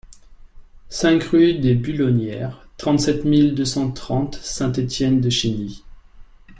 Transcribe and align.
cinq 0.89 1.21
rue 1.25 1.59
des 1.59 1.75
Bulonnières, 1.75 2.67
trente-sept 2.77 3.23
mille 3.23 3.53
deux 3.53 3.65
cent 3.65 3.91
trente 3.91 4.33
Saint-Étienne-de-Chigny 4.41 5.83